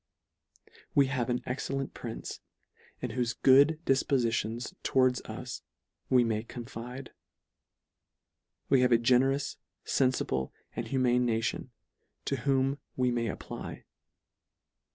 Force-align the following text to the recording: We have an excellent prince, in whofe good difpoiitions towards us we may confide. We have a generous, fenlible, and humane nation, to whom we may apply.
We 0.95 1.05
have 1.13 1.29
an 1.29 1.43
excellent 1.45 1.93
prince, 1.93 2.39
in 3.01 3.11
whofe 3.11 3.39
good 3.43 3.79
difpoiitions 3.85 4.73
towards 4.81 5.21
us 5.25 5.61
we 6.09 6.23
may 6.23 6.41
confide. 6.41 7.11
We 8.67 8.81
have 8.81 8.91
a 8.91 8.97
generous, 8.97 9.57
fenlible, 9.85 10.53
and 10.75 10.87
humane 10.87 11.23
nation, 11.27 11.69
to 12.25 12.37
whom 12.37 12.79
we 12.97 13.11
may 13.11 13.27
apply. 13.27 13.83